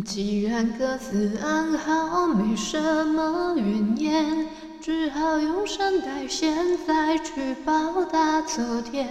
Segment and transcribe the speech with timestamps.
[0.00, 4.46] 既然各自安好，没什么怨言，
[4.80, 6.56] 只好用善待现
[6.86, 9.06] 在去报答昨天。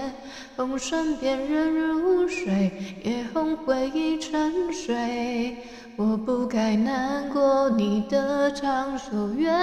[0.55, 2.71] 红尘变人如水，
[3.04, 5.55] 也哄回忆沉睡。
[5.98, 9.54] 我不该难过，你的长所愿。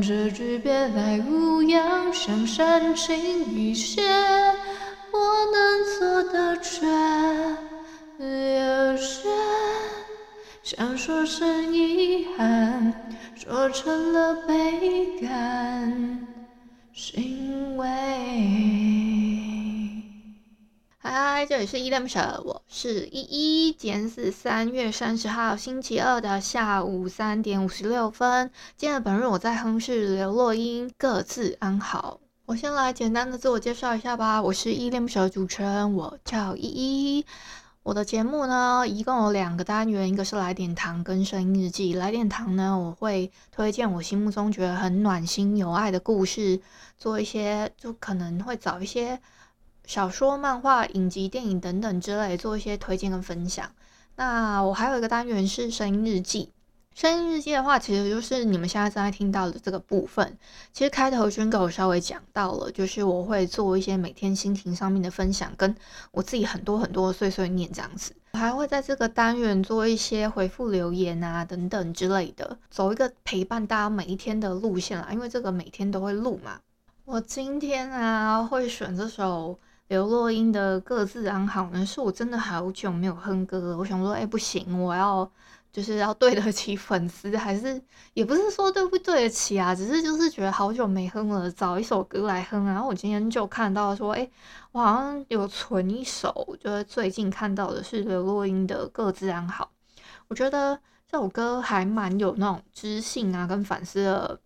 [0.00, 3.16] 这句别来无恙，想煽情
[3.52, 4.00] 一些，
[5.10, 5.18] 我
[5.50, 6.86] 能做的却
[8.20, 9.24] 有限。
[10.64, 12.94] 想说声遗憾，
[13.36, 16.26] 说成了倍感
[16.90, 17.86] 欣慰。
[20.96, 23.72] 嗨，这里是依恋不舍，我是依依。
[23.72, 28.50] 今天是三月三十号星期二的下午三点五十六分。
[28.78, 32.20] 今天本日我在哼是刘若英，各自安好。
[32.46, 37.26] 我先来简单的自我介绍一下吧，我是依恋不舍的主持人，我叫依依。
[37.84, 41.92] 我的节目呢，一共有两个单元，一个是来点糖跟声音日记。
[41.92, 46.58] 来点糖呢，我会推荐我心目中觉得很暖心有爱的故事，
[46.96, 49.20] 做一些就可能会找一些
[49.84, 53.70] 小说、漫画、影集、电影等等之类，做一些推荐跟分享。
[54.16, 56.52] 那我还有一个单元是声音日记。
[56.94, 60.38] 声音日记的话，其实就是你们现在正在听到的这个部分。
[60.72, 65.74] 其实开头军哥我稍微讲到了，就是我会做一些每天心情上面的分享，跟
[66.12, 68.14] 我自己很多很多碎碎念这样子。
[68.34, 75.08] 我还会在这个单元做一些回复留言啊等等之类的，走一个陪伴大家每一天的路线啦。
[75.10, 76.60] 因为这个每天都会录嘛。
[77.04, 83.78] 我今天啊会选这首刘若英的《各自安好》呢，是我真的好久没有哼歌了。
[83.78, 85.28] 我想说，哎，不行，我要。
[85.74, 92.64] 就是要对得起粉丝，还是也不是说对不对得起啊，只是就是觉得好久没哼了，找一首歌来哼。
[92.64, 94.30] 然后我今天就看到说，诶，
[94.70, 99.72] 我好像有存一首，就是最近看到的是刘若英的《各自安好》，
[100.28, 100.78] 我觉得
[101.10, 104.40] 这首歌还蛮有那种知性啊，跟反思的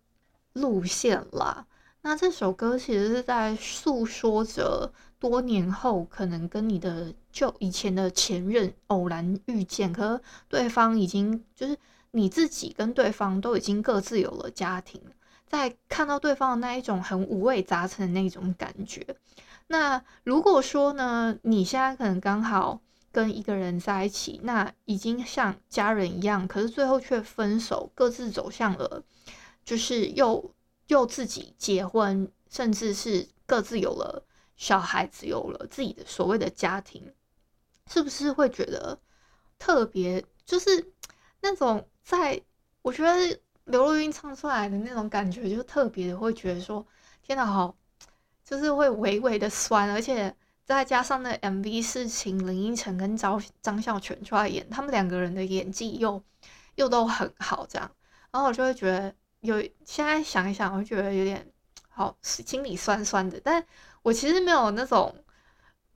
[0.53, 1.63] 路线啦。
[2.01, 4.91] 那这首歌其实是在诉说着。
[5.19, 11.77] 多年后，可能跟你的就以前的前任偶然遇见，可是对方已经就是
[12.11, 15.01] 你自己跟对方都已经各自有了家庭，
[15.45, 19.05] 在看到对方的那一种很五味杂陈的那种感觉。
[19.67, 22.81] 那如果说呢，你现在可能刚好
[23.11, 29.03] 跟一个人在一起，那已经像家人一样，可是最后却分手，各自走向了，
[29.65, 30.51] 就是又
[30.87, 34.23] 又自己结婚，甚至是各自有了。
[34.59, 37.13] 小孩子有了自己的所谓的家庭，
[37.87, 38.99] 是不是会觉得
[39.57, 40.23] 特别？
[40.45, 40.91] 就是
[41.39, 42.39] 那种在，
[42.81, 46.85] 我觉得刘若英唱出来的那种感觉，就特别的会觉得说，
[47.23, 47.73] 天哪，好，
[48.43, 56.21] 就是会微微的酸，而且再加上那 MV 是请林依晨跟张张孝全出来演，他们两个人的演技又
[56.75, 57.89] 又都很好，这样，
[58.31, 61.49] 然后我就会觉得有，现在想一想，我觉得有点
[61.99, 63.65] 好，心里酸酸的，但。
[64.01, 65.13] 我其实没有那种，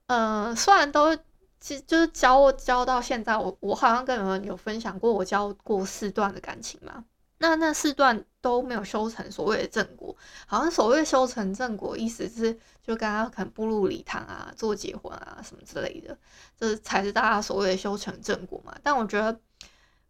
[0.08, 1.16] 呃，虽然都
[1.62, 7.06] 其实就是交交到现在，我我好像跟你们有分享过，我交过四段的感情嘛，
[7.38, 10.14] 那那四段都没有修成所谓的正果，
[10.46, 16.18] 好像所谓修成正果，意思是就跟他可能步入礼堂啊，做结婚啊什么之类的，
[16.60, 18.78] 这才是大家所谓的修成正果嘛。
[18.84, 19.40] 但我觉得，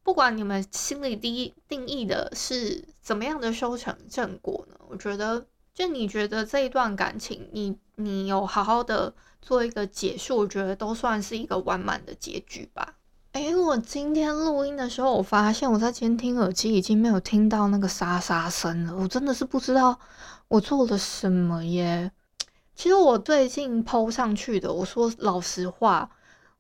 [0.02, 5.46] 不管你们心里第一定义的是怎么样的修成正果呢，我觉得。
[5.74, 12.96] 就你觉得这一段感情，你你有好好的做一个结束，我觉得都算是一个完满的结局吧。
[13.31, 20.00] 诶，我今天录音的时候，我发现我在监听耳机已经没有听到那个沙沙声了，我真的是不知道
[20.48, 22.12] 我做了什么耶。
[22.76, 26.08] 其实我最近 PO 上去的，我说老实话，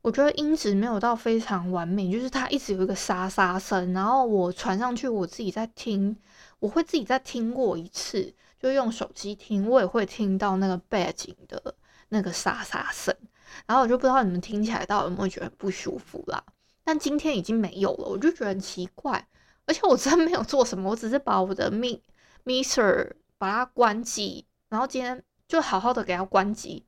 [0.01, 6.17] 我觉得音质没有到非常完美，就是它一直有一个沙沙声，然后我传上去，我自己在听，
[6.57, 8.33] 我会自己再听过一次。
[8.63, 11.75] 就用手机听，我也会听到那个背景的
[12.07, 13.13] 那个沙沙声，
[13.65, 16.41] 然后我就不知道你们听起来到底有没有觉得不舒服啦。
[16.85, 19.27] 但今天已经没有了，我就觉得很奇怪，
[19.65, 21.99] 而且我真没有做什么，我只是把我的 Mi
[22.45, 26.85] Mixer 把它关机，然后今天就好好的给它关机，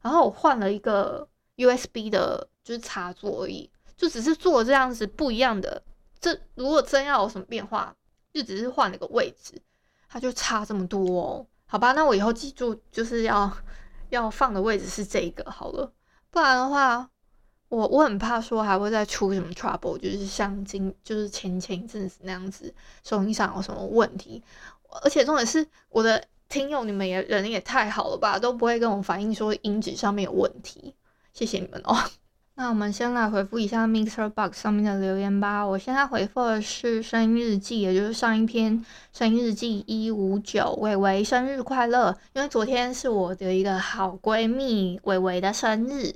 [0.00, 3.70] 然后我换了一个 USB 的，就是插座而已。
[3.96, 5.84] 就只是做这样子不一样的。
[6.18, 7.94] 这如果真要有什么变化，
[8.32, 9.62] 就只是换了个位置，
[10.12, 11.46] 它就差这么多哦。
[11.64, 13.50] 好吧，那我以后记住就是要
[14.10, 15.90] 要放的位置是这个好了，
[16.30, 17.08] 不然的话，
[17.68, 24.42] 我我很怕说还会再出什么 trouble，就是像今就是前前一阵子那样子收音上有什么问题，
[25.02, 30.94] 而且重点是我的听友你们也人也太好了吧，都不会跟我反映说音质上面有问题，
[31.32, 31.96] 谢谢你们哦。
[32.54, 35.66] 那我们先来回复一下 MixerBox 上面的留言吧。
[35.66, 42.14] 我现在回复的是声音日记，也就是上一篇声音日记一五九，伟伟生日快乐！
[42.34, 46.14] 因为昨天是我的一个好闺蜜伟伟的生日。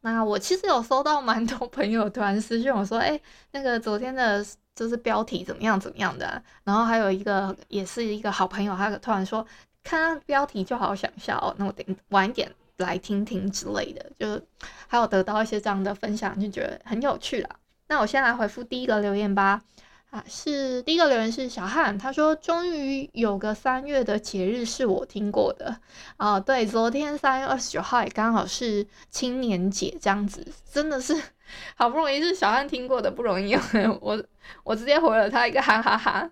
[0.00, 3.20] 那我其实有收到蛮多朋友突然私信我说，哎、
[3.52, 4.44] 那个昨天的
[4.74, 6.42] 就是标题怎么样怎么样的。
[6.64, 9.46] 然后还有一个也是一个好朋友，他突然说，
[9.84, 11.54] 看到标题就好想笑。
[11.58, 12.50] 那我等晚一点。
[12.78, 14.40] 来听听之类的，就
[14.86, 17.50] 还有得到一些这样的分享，就觉得很有趣啦。
[17.88, 19.62] 那我先来回复第一个留言吧。
[20.10, 25.76] 啊，是第一个留言是小汉，他说终于有个三月的节日是我听过的
[26.16, 26.38] 啊。
[26.38, 31.12] 对，昨天三月二十九号也刚好是青年节，这样子真的是
[31.74, 33.56] 好不容易是小汉听过的，不容易。
[34.00, 34.24] 我
[34.62, 36.30] 我直接回了他一个哈哈哈，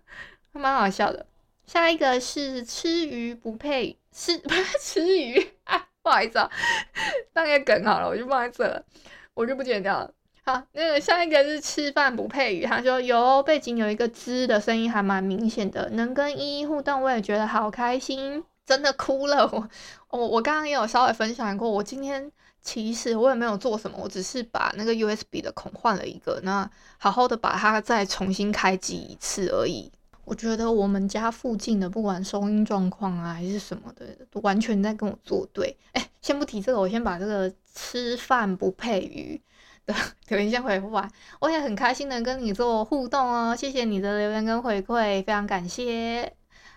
[0.52, 1.26] 还蛮好笑的。
[1.66, 5.88] 下一个是吃鱼不配，是 不是吃鱼啊？
[6.04, 6.50] 不好意思啊，
[7.32, 8.84] 那个梗好了，我就放在这了，
[9.32, 10.12] 我就不剪掉了。
[10.44, 15.88] 好，那个下一个是吃饭不配鱼，他说有背景有一个吱的声音，还蛮明显的。
[15.92, 19.48] 能跟依依互动，我也觉得好开心，真的哭了。
[19.50, 19.66] 我
[20.10, 22.30] 我我刚刚也有稍微分享过，我今天
[22.60, 29.90] 其实我也没有做什么，我只是把那个 USB 的孔换了一个，那好好的把它再重新开机一次而已。
[30.24, 35.76] 我觉得我们家附近的不管收音状况啊还是什么的，都完全在跟我作对。
[35.92, 39.40] 哎，先不提这个，我先把这个吃饭不配鱼
[39.86, 39.94] 的
[40.28, 41.10] 留言先回复完。
[41.40, 46.32] 我也很开心能跟你做互动哦，谢谢你的留言跟回馈，非常感谢。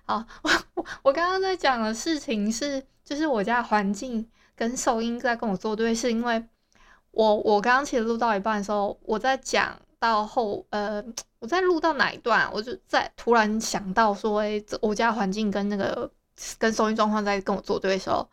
[0.06, 6.44] 好，我我我刚刚在讲的事情是，就是我家环境跟收音在跟我作对，是因为
[7.12, 9.78] 我我刚刚其实录到一半的时候，我在讲。
[10.00, 11.04] 到后，呃，
[11.40, 16.10] 我在录到哪一段，我就在突然想到说，哎，我家环境跟那个
[16.58, 18.28] 跟收音状况在跟我作对的时候，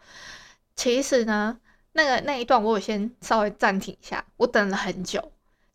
[0.74, 1.58] 其实呢，
[1.92, 5.20] 那个那一段我有先稍微暂停一下，我等了很久，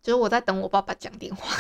[0.02, 1.56] 就是我在等我爸爸讲电话。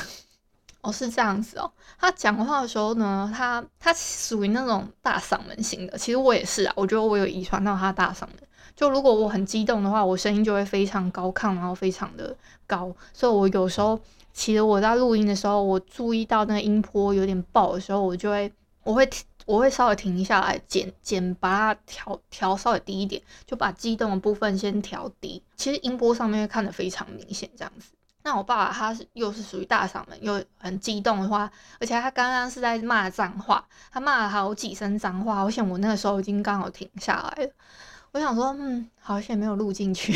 [0.81, 8.35] 哦，是这样子哦，他讲话的时候呢，他他属于那种大嗓门型的，其实我也是啊，我觉得我有遗传到他大嗓门。
[8.75, 13.99] 就如果我很激动的话，我声音就会非常高亢，然后非常的高，所以我有时候。
[14.33, 18.51] 其实我在录音的时候，我注意到那个音波有点爆的时候，我就会，
[18.83, 19.09] 我会，
[19.45, 25.43] 我会稍微停下来，减减，把它调调稍微低一点，就把激动的部分先调低。
[25.55, 27.91] 其实音波上面会看得非常明显，这样子。
[28.21, 31.49] 那我爸爸他是又是属于大嗓门，又很激动的话，
[31.79, 37.51] 而且他刚刚是在骂脏话，他骂了好几声脏话，我想我那个时候已经刚好停下来了。
[38.11, 40.13] 我想说，嗯，好险没有录进去。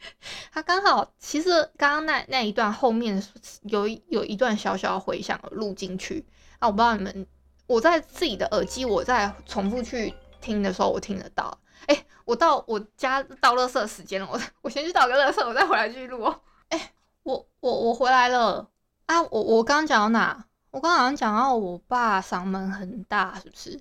[0.52, 3.22] 他刚好，其实刚刚那那一段后面
[3.62, 6.26] 有有一段小小的回响录进去。
[6.58, 7.26] 啊，我不知道你们，
[7.66, 11.58] 我在自己的耳机，我在重复去听的时候，我听得到。
[11.86, 16.24] 哎、我到我家倒垃圾时间了，我我先去倒个垃圾，我再回来继续录。
[16.70, 16.92] 哎、
[17.22, 18.68] 我我我回来了
[19.06, 19.22] 啊！
[19.22, 20.46] 我我刚刚讲到哪？
[20.72, 23.80] 我刚刚好像讲到我爸嗓门很大，是不是？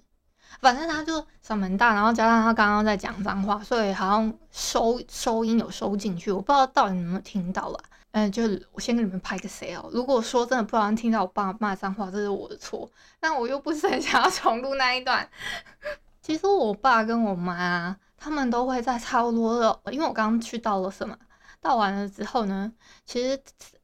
[0.61, 7.79] 反正他就嗓门大，然后加上他刚刚在讲脏话，所以好像收收音有收进去，我不知道到底你们有没有听到啦。
[8.11, 9.89] 嗯，就是我先给你们拍个谁哦。
[9.91, 12.89] 如果说真的不小心听到我爸骂脏话，这是我的错。
[13.19, 15.29] 但我又不是很想要重录那一段。
[16.23, 21.17] 其实我爸跟我妈他们都会在差不多的，因为我刚刚去倒了什么，
[21.59, 22.71] 倒完了之后呢，
[23.05, 23.37] 其实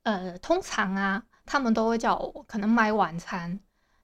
[0.04, 3.60] 呃通常啊，他们都会叫我可能买晚餐，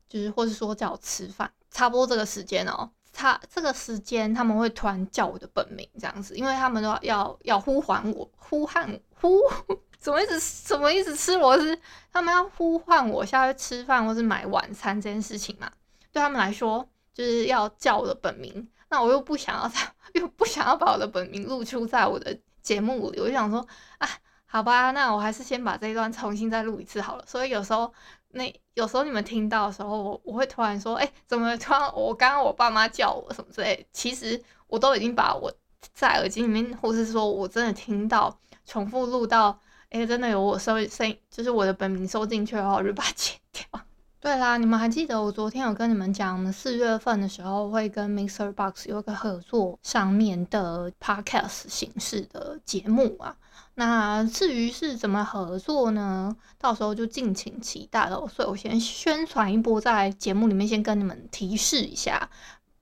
[0.10, 1.50] 就是或是说叫我吃饭。
[1.78, 9.40] 差不多这个时间哦，差这个时间他们会突然叫我的本名这样子，因为他们都要要呼唤我，呼喊呼，
[10.00, 10.40] 怎么意思？
[10.40, 11.16] 什么意思？
[11.16, 11.80] 吃螺丝？
[12.12, 15.70] 他们要呼唤我下去吃饭或是买晚餐这件事情嘛，
[16.12, 18.68] 对他们来说就是要叫我的本名。
[18.90, 19.72] 那我又不想要，
[20.20, 23.64] 又不想要把我的本名露出在我的节目里，我就想说，
[24.00, 24.10] 啊，
[24.48, 27.24] 好吧，那我还是先把这一段重新再录一次好了。
[27.28, 27.94] 所以有时候。
[28.38, 33.86] 那有时候你们听到的时候，我我会突然说，哎、怎么突然我刚刚我爸妈叫我什么之类？
[33.92, 35.52] 其实我都已经把我
[35.94, 43.82] 在耳机里面，或是说我真的听到重复录到，哎、真的有我收声，就是我的本名收进去的话，我就把它剪掉。
[44.20, 53.36] 对啦，你们还记得我昨天有跟你们讲，我们四月份的时候会跟 Mixer Box 有一个合作上面的 Podcast 形式的节目啊。
[53.80, 56.36] 那至于是怎么合作呢？
[56.58, 58.28] 到时候就敬请期待了。
[58.28, 62.28] 所以我先宣传一波，在节目里面先跟你们提示一下，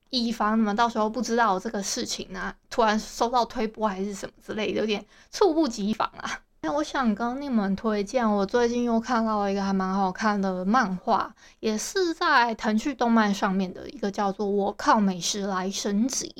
[0.10, 6.40] 以防你们到时候不知道这个事情啊，突然收到推播还是什么之类的，有点猝不及防啊。
[6.64, 16.34] 那我想跟你们推荐，我最近又看到了一个还蛮好看的漫画，也是在腾讯动漫上面的一个叫做《我靠美食来升级》，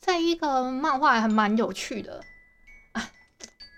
[0.00, 2.20] 这一个漫画还蛮有趣的。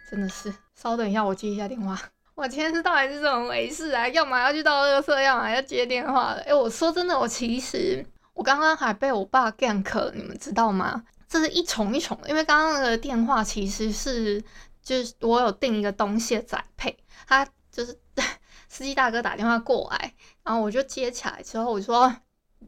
[0.09, 1.99] 真的是，稍等一下，我接一下电话。
[2.35, 4.09] 我今天是到底是怎么回事啊？
[4.09, 6.41] 要么要去到垃圾，要么要接电话的。
[6.43, 11.05] 哎、我说真的，我其实我刚刚还被我爸 gank，你们知道吗？
[11.29, 14.43] 这是一重一重的，因为刚刚那个电话其实是
[14.83, 16.97] 就是我有订一个东西的载配，
[17.27, 17.99] 他就是
[18.69, 22.15] 司机大哥打电话过来，然后我就接起来之后，我说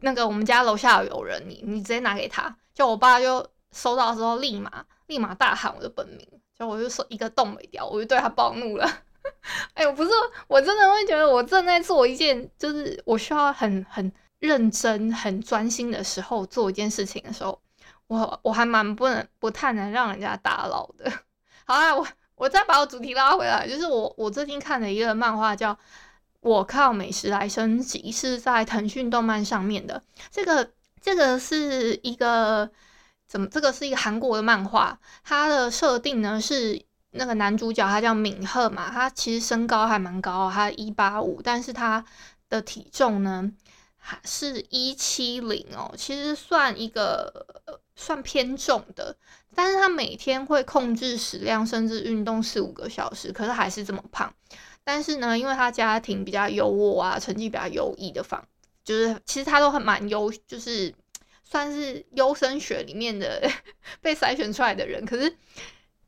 [0.01, 2.57] 那个我们家楼下有人，你你直接拿给他。
[2.73, 6.27] 就我爸就收到之后，立马立马大喊我的本名。
[6.59, 8.85] 就我就说一个动没掉，我就对他暴怒了。
[9.75, 10.11] 哎、欸，我不是，
[10.49, 17.61] 我真的会觉得我正在做一件，就是我需要很很认真、很专心的时候做一件事情的时候，
[18.07, 21.13] 我我还蛮不能不太能让人家打扰的。
[21.67, 25.75] 好啊，我我再把我主题拉回来，就是我我最近看了一个漫画叫
[26.41, 30.01] 《我靠美食来升级》，是在腾讯动漫上面的。
[30.31, 30.71] 这个
[31.01, 32.71] 这个是一个。
[33.37, 33.47] 怎么？
[33.49, 42.03] 这个是一个韩国的漫画，它的设定呢是那个男主角他叫敏赫嘛，他其实身高还蛮高，他一八五，但是他
[42.49, 43.53] 的体重呢
[43.99, 47.47] 还是一七零哦，其实算一个
[47.95, 49.15] 算偏重的，
[49.55, 54.33] 但是他每天会控制食量，甚至运动四五个小时，可是还是这么胖。
[54.83, 58.43] 但是呢，因为他家庭比较优渥啊，成绩比较优异的方，
[58.83, 60.95] 就是其实他都很蛮优，就是。
[61.49, 63.49] 算是优生学里面的
[64.03, 65.33] 被筛选出来的人，可是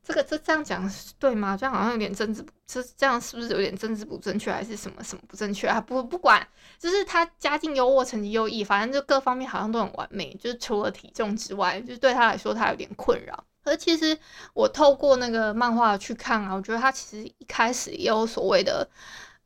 [0.03, 1.57] 这个这这样讲对吗？
[1.57, 5.81] 这样好像有点政治，这这样是不是有点政治不正确，还是什么什么不正确啊？
[5.81, 6.45] 不不管，
[6.77, 13.45] 就是他家境优渥，成绩优异，反正就各方面好像都很完美，就是除了体重之外，就是对他来说他有点困扰。
[13.63, 14.19] 可是其实
[14.55, 18.91] 我透过那个漫画去看啊，我觉得他其实一开始也有所谓的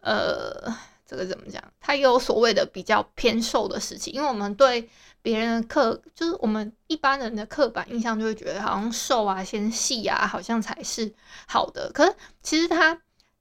[0.00, 0.74] 呃。
[1.12, 1.62] 这个怎么讲？
[1.78, 4.88] 他也有所谓的比较偏瘦的事情，因为我们对
[5.20, 11.12] 别人的刻，就是我们一般人的刻板印象，就会觉得好像瘦啊、纤细啊，好像才是
[11.46, 11.90] 好的。
[11.92, 12.98] 可是其实他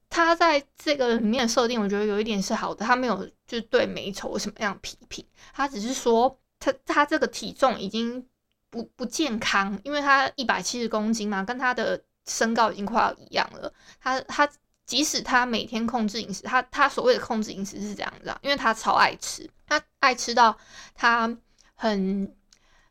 [0.09, 2.85] 他在这个里面的设定，我觉得有一点是好的。
[2.85, 8.27] 他没有就对美丑什么样批评，他只是说他他这个体重已经
[8.69, 13.73] 不不健康，因为他一百七十公斤嘛，跟他的身高已经快要一样了。
[14.01, 14.49] 他他。
[14.91, 20.57] 即使他每天控制饮食，他他所谓的控制饮食是这样子，啊因为他超爱吃，他爱吃到
[20.93, 21.33] 他
[21.75, 22.35] 很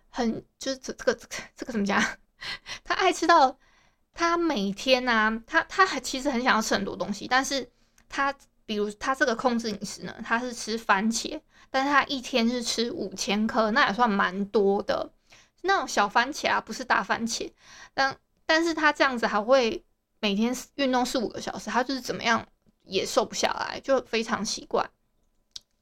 [0.08, 1.14] 很就是这这个
[1.54, 2.02] 这个怎么讲？
[2.84, 3.54] 他爱吃到
[4.14, 7.70] 他每天啊，他他还其实很想要吃很多东西，但是
[8.08, 11.38] 他比如他这个控制饮食呢，他是吃番茄，
[11.70, 15.12] 但是他一天是吃五千颗，那也算蛮多的，
[15.60, 17.52] 那种小番茄啊，不是大番茄，
[17.92, 18.16] 但
[18.46, 19.84] 但是他这样子还会。
[20.20, 22.46] 每天运动四五个小时，他就是怎么样
[22.84, 24.88] 也瘦不下来，就非常奇怪。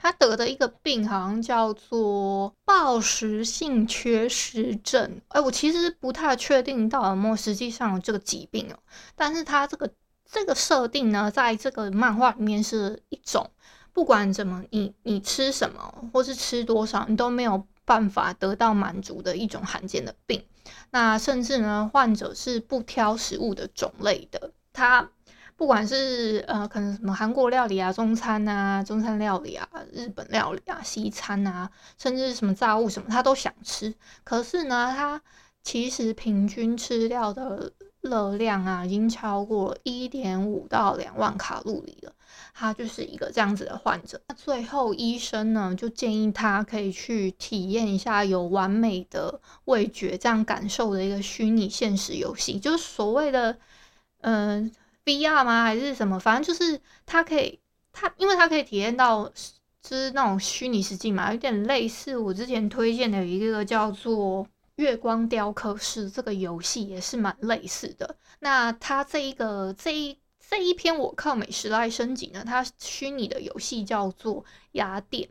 [0.01, 5.19] 他得的一个病好像叫做暴食性缺失症。
[5.27, 8.79] 哎，我其实不太确定到底有没有实际上有这个疾病哦。
[9.13, 9.91] 但是他这个
[10.23, 13.51] 这个设定呢，在这个漫画里面是一种，
[13.91, 20.41] 不管怎么你你吃什么或是吃多少，你都没有办法得到满足的一种罕见的病。
[20.91, 24.51] 那甚至呢，患者是不挑食物的种类的。
[24.73, 25.09] 他
[25.55, 33.93] 不管是呃，可能什么韩国料理啊、中餐啊、中餐料理啊、日本料理啊、西餐啊，甚至什么炸物什么，他都想吃。
[34.23, 35.21] 可是呢，他
[35.61, 42.13] 其实平均吃掉的热量啊，已经超过一点五到两万卡路里了。
[42.53, 44.21] 他就是一个这样子的患者。
[44.27, 53.57] 那最后医生呢，就建议他可以去体验一下有完美的味觉这样感受的一个虚拟现实游戏，就是所谓的
[54.21, 54.69] 嗯、
[55.05, 55.63] VR 吗？
[55.63, 56.19] 还是什么？
[56.19, 57.59] 反正就是他可以，
[57.93, 59.27] 他因为他可以体验到
[59.81, 64.43] 就是那种虚拟实境嘛，有点类似我之前推荐的一个叫做
[64.79, 68.15] 《月光雕刻师》这个游戏，也是蛮类似的。
[68.39, 70.17] 那他这一个这一。
[70.51, 75.29] 这一篇我靠美食来升级呢，它虚拟的游戏叫做雅典。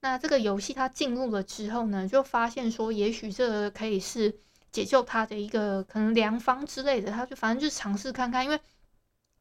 [0.00, 4.34] 那这个游戏它进入了之后呢，就发现说，也许这可以是
[4.72, 7.12] 解救他的一个可能良方之类的。
[7.12, 8.58] 他就反正就尝试看看，因为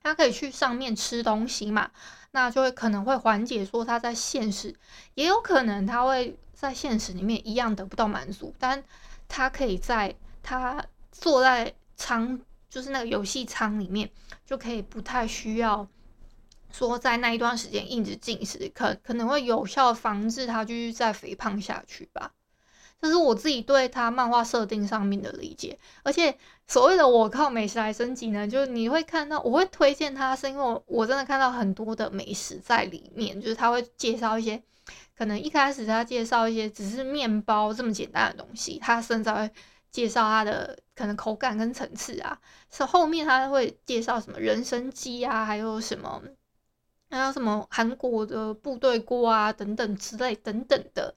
[0.03, 1.89] 他可以去上面吃东西嘛，
[2.29, 4.75] 那就会可能会缓解说他在现实，
[5.15, 8.83] 也有可能他会在现实里面一样得不到满足，但
[9.27, 14.09] 他可以在他坐在舱，就是那个游戏舱里面，
[14.45, 15.87] 就可以不太需要
[16.71, 22.33] 说在那一段时间一直进食，可可能会有效防止他继续再肥胖下去吧。
[22.99, 26.35] 这是我自己对他漫画设定上面的理解，而且
[26.67, 34.63] 所谓的我靠美食来升级呢，就是你会看到，我会推荐他，是因为我真的看到很多的美食在里面，就是他会介绍一些，
[35.17, 39.51] 可能一开始他介绍一些只是面包这么简单的东西，他甚至会
[39.89, 46.21] 介绍它的可能口感跟层次啊，是后面他会介绍什么人参鸡啊，还有什么
[47.09, 51.15] 还有什么韩国的部队锅啊等等之类等等的。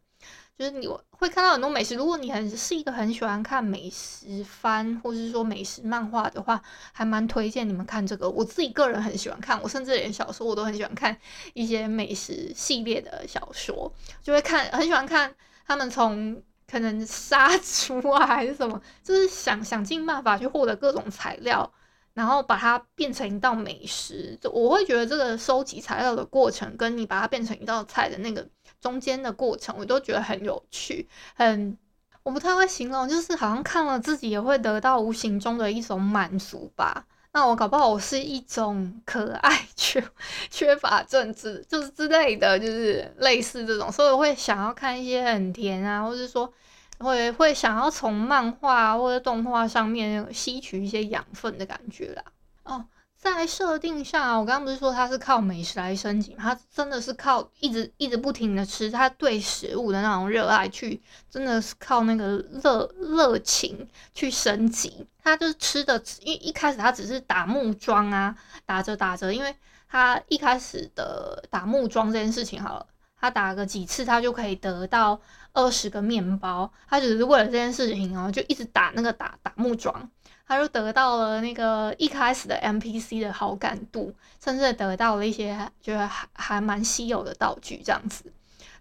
[0.61, 6.61] 就是你会看到很多美食，如果你很是一个很喜欢看美食番，或者是说美食漫画的话，
[6.93, 8.29] 还蛮推荐你们看这个。
[8.29, 11.17] 我自己个人很喜欢看，我甚至连小说我都很喜欢看
[11.55, 13.91] 一些美食系列的小说，
[14.23, 15.35] 就会看很喜欢看
[15.67, 21.73] 他们从可能杀猪啊还是什么，就是想想尽办法去获得各种材料。
[22.13, 28.47] 然后把它变成一道美食，就我会觉得这个收集材料的过程，跟你把它变成一道菜的那个
[28.81, 31.79] 中间的过程，我都觉得很有趣，很
[32.23, 37.07] 我不太会形容，就是好像看了自己也会得到无形中的一种满足吧。
[37.33, 40.03] 那我搞不好我是一种可爱缺
[40.51, 46.53] 缺乏政治，就是之类的，就是类似这种，所以我会想要看一些很甜啊，或者说。
[47.01, 52.23] 会会想要从漫画或者动画上面吸取一些养分的感觉啦。
[52.65, 52.85] 哦，
[53.17, 65.07] 在设定上，我刚刚不是说他是靠美食来升级，他真的是靠一直一直不停的吃，他对食物的那种热爱去，真的是靠那个热热情去升级。
[65.23, 69.55] 他就是吃的，因为一开始他只是打木桩啊，打着打着，因为
[69.89, 72.87] 他一开始的打木桩这件事情好了。
[73.21, 75.21] 他打个几次，他就可以得到
[75.53, 76.73] 二十个面包。
[76.89, 80.09] 他只是为了这件事情哦，就一直打那个打打木桩，
[80.47, 88.33] 他就得到了那个一开始的 NPC 的好感度，甚至得到了一些觉得还还蛮稀有的道具这样子。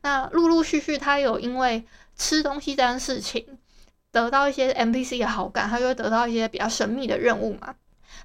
[0.01, 3.57] 那陆陆续续，他有因为吃东西这件事情
[4.11, 7.75] 得到一些 NPC 的好感，他就会得到一些比较神秘的任务嘛。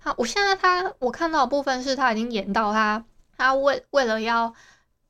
[0.00, 3.05] 好，我现在他我看到的部分是他已经演到他
[3.37, 4.55] 他为为了要。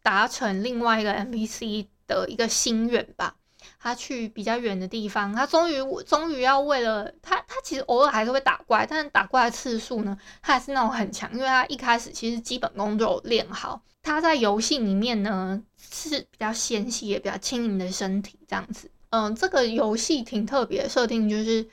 [0.05, 3.37] 达成另外一个 NPC 的一个心愿吧，
[3.81, 13.81] 他去比较远的地方，他终于终于要为了他，他其实偶尔还是会打怪，但是打怪的次数呢，他还是那种很强，因为他一开始其实基本功都有练好。
[14.03, 18.91] 他在游戏里面呢是比较纤细也比较轻盈的身体这样子。
[19.09, 21.67] 嗯，这个游戏挺特别的设定，就是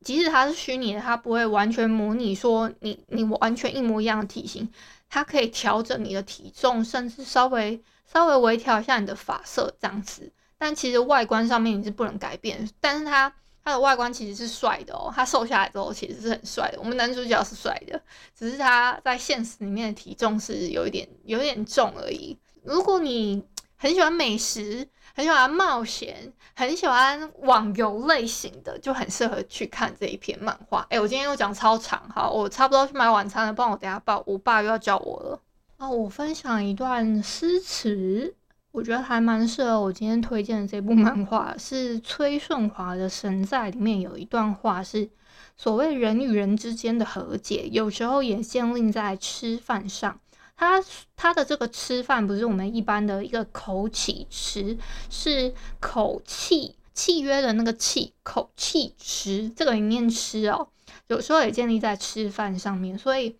[0.00, 4.68] 即使它是虚拟的，它不会完全模拟说你你完全一模一样的体型。
[5.08, 10.30] 它可以调整你的体重，甚至稍微稍微微调一下你的发色这样子。
[10.58, 12.68] 但其实外观上面你是不能改变。
[12.80, 16.78] 但是它它的外观其实是帅的哦，他瘦下来之后其实是很帅的。
[16.78, 18.00] 我们男主角是帅的，
[18.32, 22.38] 只是他在现实里面的体重是有一点有一点重而已。
[22.62, 23.44] 如果你
[23.76, 30.86] 很喜欢美食，很喜欢冒险，很喜欢网游类型的，就很适合去看这一篇漫画。
[30.90, 35.40] 哎，我今天又讲超长，好，我差不多去买晚餐了，不然我等下爸，我爸又要叫我了。
[35.78, 38.34] 啊，我分享一段诗词，
[38.72, 45.08] 我觉得还蛮适合我今天推荐的这部漫画，是崔顺华的《神在》里面有一段话是：
[45.56, 50.20] 所谓人与人之间的和解，有时候也限定在吃饭上。
[50.56, 50.82] 他
[51.14, 54.76] 他的这个吃饭不是我们一般的一个口起吃，
[55.10, 60.68] 是口气契约的那个气口气吃，这个里面吃哦，
[61.08, 62.96] 有时候也建立在吃饭上面。
[62.96, 63.36] 所以，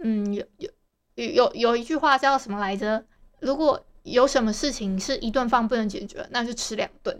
[0.00, 0.68] 嗯，有有
[1.14, 3.04] 有有一句话叫什么来着？
[3.40, 7.16] 如果有什么事情是一顿饭不能解决，那就吃两顿，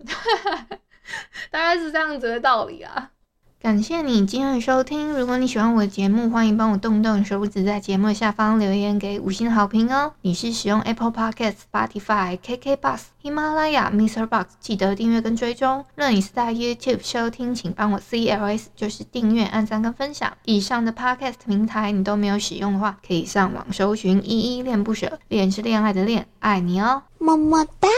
[1.50, 3.12] 大概是这样子的道理啊。
[3.58, 5.12] 感谢你今天的收听。
[5.12, 10.12] 如果你喜欢我的节目，欢迎帮我动动手指，在节目下方留言给五星好评哦。
[10.20, 14.24] 你是使用 Apple Podcasts、Spotify、KK Bus、喜马拉雅、Mr.
[14.24, 15.84] Box，记得订阅跟追踪。
[15.96, 20.32] 若你是在 YouTube 收听，请帮我 CLS，就是订阅、按赞跟分享。
[20.44, 27.88] 以上的 Podcast 平台你都没有使用的话，可以上网搜寻“依依恋不舍”，恋是恋爱的恋，爱你哦，么么哒。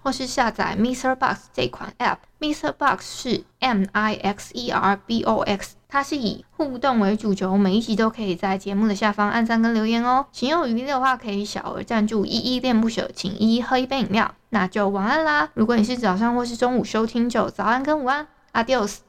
[0.00, 1.16] 或是下载 Mr.
[1.16, 2.72] Box 这款 App，Mr.
[2.72, 10.24] Box 是 M I X E R B O X，它是以互动为主轴，每一集都可以在节目的下方按赞跟留言哦。
[10.32, 14.34] 行有余力的话，可以小额赞助依依恋不舍，请依依喝一杯饮料。
[14.48, 15.50] 那就晚安啦！
[15.52, 19.00] 如果你是早上或是中午收听，就早安跟午安，Adios。